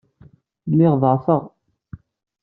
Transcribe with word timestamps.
Lliɣ 0.69 0.93
ḍeɛfeɣ. 1.01 1.43